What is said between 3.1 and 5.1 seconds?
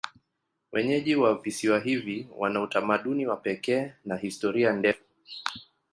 wa pekee na historia ndefu.